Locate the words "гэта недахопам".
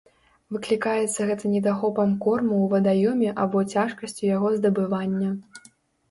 1.31-2.13